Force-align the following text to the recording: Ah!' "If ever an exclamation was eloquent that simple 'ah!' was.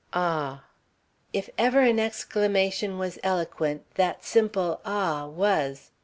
Ah!' 0.15 0.63
"If 1.31 1.47
ever 1.59 1.81
an 1.81 1.99
exclamation 1.99 2.97
was 2.97 3.19
eloquent 3.21 3.83
that 3.97 4.23
simple 4.25 4.81
'ah!' 4.83 5.27
was. 5.27 5.91